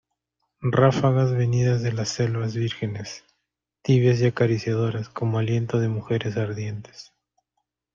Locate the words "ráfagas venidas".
0.63-1.83